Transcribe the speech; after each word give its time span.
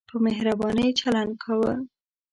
په 0.09 0.15
مهربانۍ 0.25 0.89
چلند 0.99 1.33
کاوه. 1.43 1.73